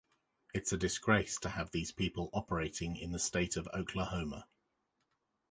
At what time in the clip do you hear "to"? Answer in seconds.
1.41-1.49